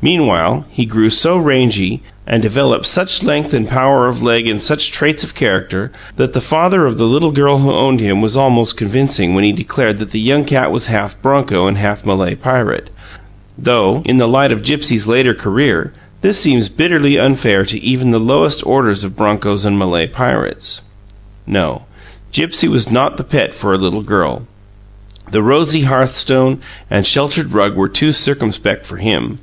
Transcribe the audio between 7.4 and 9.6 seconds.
who owned him was almost convincing when he